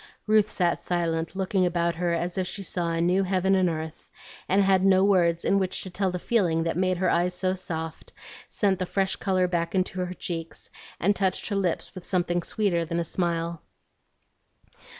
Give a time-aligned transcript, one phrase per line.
[0.25, 4.09] Ruth sat silent, looking about her as if she saw a new heaven and earth,
[4.49, 7.53] and had no words in which to tell the feeling that made her eyes so
[7.53, 8.11] soft,
[8.49, 12.83] sent the fresh color back into her cheeks, and touched her lips with something sweeter
[12.83, 13.61] than a smile.